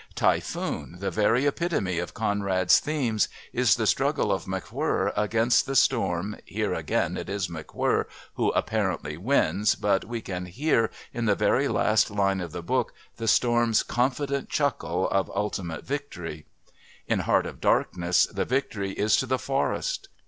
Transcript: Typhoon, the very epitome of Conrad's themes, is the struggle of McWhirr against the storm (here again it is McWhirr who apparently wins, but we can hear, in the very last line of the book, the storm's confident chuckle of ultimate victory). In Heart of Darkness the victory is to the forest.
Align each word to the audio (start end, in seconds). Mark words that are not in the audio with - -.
Typhoon, 0.15 0.95
the 0.97 1.11
very 1.11 1.45
epitome 1.45 1.99
of 1.99 2.15
Conrad's 2.15 2.79
themes, 2.79 3.27
is 3.53 3.75
the 3.75 3.85
struggle 3.85 4.31
of 4.31 4.45
McWhirr 4.45 5.13
against 5.15 5.67
the 5.67 5.75
storm 5.75 6.37
(here 6.43 6.73
again 6.73 7.15
it 7.15 7.29
is 7.29 7.49
McWhirr 7.49 8.05
who 8.33 8.49
apparently 8.53 9.15
wins, 9.15 9.75
but 9.75 10.03
we 10.03 10.19
can 10.19 10.47
hear, 10.47 10.89
in 11.13 11.25
the 11.25 11.35
very 11.35 11.67
last 11.67 12.09
line 12.09 12.41
of 12.41 12.51
the 12.51 12.63
book, 12.63 12.95
the 13.17 13.27
storm's 13.27 13.83
confident 13.83 14.49
chuckle 14.49 15.07
of 15.07 15.29
ultimate 15.35 15.85
victory). 15.85 16.47
In 17.07 17.19
Heart 17.19 17.45
of 17.45 17.61
Darkness 17.61 18.25
the 18.25 18.43
victory 18.43 18.93
is 18.93 19.15
to 19.17 19.27
the 19.27 19.37
forest. 19.37 20.09